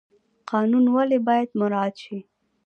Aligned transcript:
قانون 0.51 0.85
ولې 0.95 1.17
باید 1.27 1.49
مراعات 1.59 1.95
شي؟ 2.03 2.17